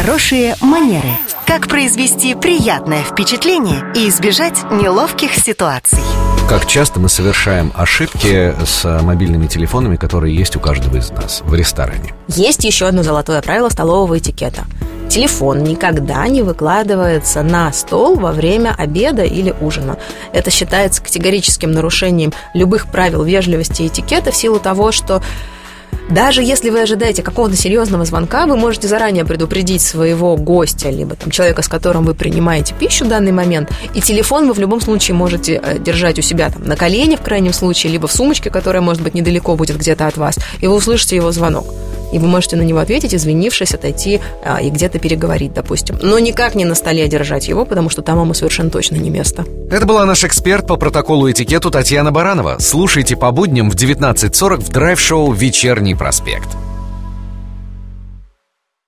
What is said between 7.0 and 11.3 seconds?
мы совершаем ошибки с мобильными телефонами, которые есть у каждого из